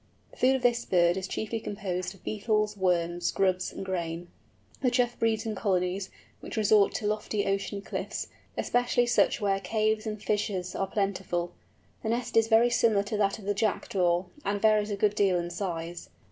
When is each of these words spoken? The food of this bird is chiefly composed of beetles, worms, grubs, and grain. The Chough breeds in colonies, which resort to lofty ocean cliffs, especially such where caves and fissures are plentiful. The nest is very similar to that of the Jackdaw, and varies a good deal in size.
The 0.31 0.37
food 0.37 0.55
of 0.55 0.63
this 0.63 0.83
bird 0.83 1.15
is 1.15 1.27
chiefly 1.27 1.59
composed 1.59 2.15
of 2.15 2.23
beetles, 2.23 2.75
worms, 2.75 3.31
grubs, 3.31 3.71
and 3.71 3.85
grain. 3.85 4.29
The 4.81 4.89
Chough 4.89 5.19
breeds 5.19 5.45
in 5.45 5.53
colonies, 5.53 6.09
which 6.39 6.57
resort 6.57 6.95
to 6.95 7.05
lofty 7.05 7.45
ocean 7.45 7.83
cliffs, 7.83 8.27
especially 8.57 9.05
such 9.05 9.39
where 9.39 9.59
caves 9.59 10.07
and 10.07 10.19
fissures 10.19 10.73
are 10.73 10.87
plentiful. 10.87 11.53
The 12.01 12.09
nest 12.09 12.35
is 12.35 12.47
very 12.47 12.71
similar 12.71 13.03
to 13.03 13.17
that 13.17 13.37
of 13.37 13.45
the 13.45 13.53
Jackdaw, 13.53 14.25
and 14.43 14.59
varies 14.59 14.89
a 14.89 14.97
good 14.97 15.13
deal 15.13 15.37
in 15.37 15.51
size. 15.51 16.09